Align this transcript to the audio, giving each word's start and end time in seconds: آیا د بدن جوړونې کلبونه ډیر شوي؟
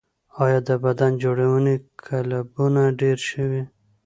آیا 0.43 0.59
د 0.69 0.71
بدن 0.83 1.11
جوړونې 1.23 1.75
کلبونه 2.05 2.81
ډیر 3.01 3.17
شوي؟ 3.29 3.63